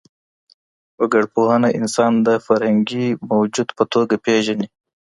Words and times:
وګړپوهنه 0.99 1.69
انسان 1.79 2.13
د 2.27 2.29
فرهنګي 2.45 3.07
موجود 3.29 3.69
په 3.77 3.83
توګه 3.93 4.15
پېژني. 4.25 4.67